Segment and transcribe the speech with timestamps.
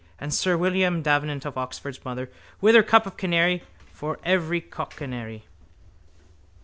[0.17, 3.61] And sir William Davenant of Oxford's mother with her cup of canary
[3.93, 5.43] for any cockcanary.